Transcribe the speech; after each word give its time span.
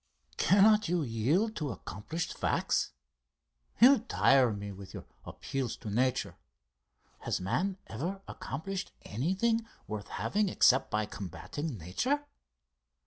"Cannot 0.37 0.87
you 0.89 1.03
yield 1.03 1.55
to 1.57 1.69
accomplished 1.69 2.35
facts? 2.35 2.93
You 3.79 3.99
tire 3.99 4.51
me 4.51 4.71
with 4.71 4.95
your 4.95 5.05
appeals 5.25 5.75
to 5.77 5.91
Nature. 5.91 6.37
Has 7.19 7.39
man 7.39 7.77
ever 7.85 8.23
accomplished 8.27 8.93
anything 9.03 9.67
worth 9.85 10.07
having 10.07 10.49
except 10.49 10.89
by 10.89 11.05
combating 11.05 11.77
Nature? 11.77 12.25